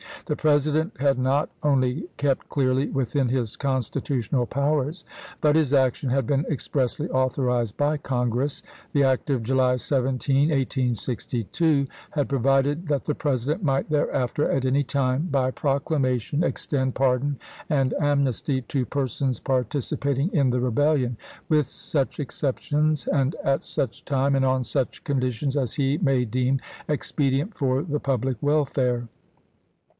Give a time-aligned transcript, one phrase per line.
[0.25, 5.03] The President had not only kept clearly within his Constitutional powers,
[5.41, 8.63] but his action had been expressly authorized by Congress.
[8.93, 14.83] The act of July 17, 1862, had provided that the President might thereafter at any
[14.83, 17.37] time, by proclamation, extend pardon
[17.69, 21.17] and amnesty to per sons participating in the Rebellion,
[21.49, 26.59] "with such exceptions and at such time and on such conditions as he may deem
[26.87, 29.07] expedient for the public welfare."